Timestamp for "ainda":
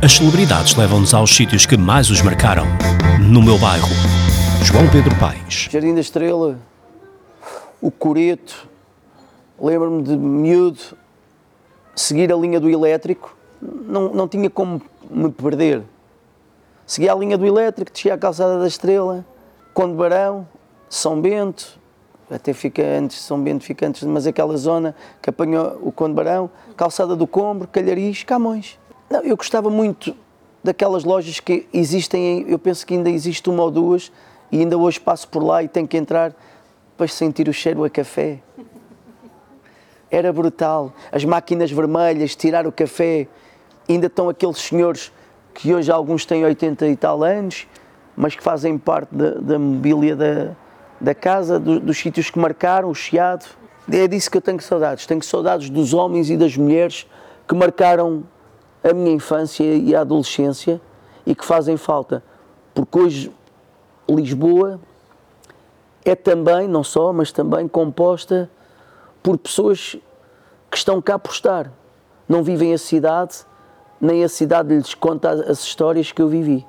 32.94-33.08, 34.60-34.76, 43.88-44.06